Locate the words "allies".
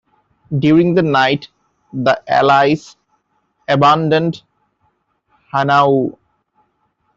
2.27-2.95